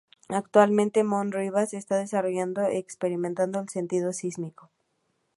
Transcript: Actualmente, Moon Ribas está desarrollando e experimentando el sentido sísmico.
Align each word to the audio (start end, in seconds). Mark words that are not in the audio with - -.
Actualmente, 0.29 1.03
Moon 1.03 1.31
Ribas 1.37 1.75
está 1.75 1.95
desarrollando 1.95 2.61
e 2.65 2.77
experimentando 2.79 3.59
el 3.59 3.69
sentido 3.69 4.13
sísmico. 4.13 4.71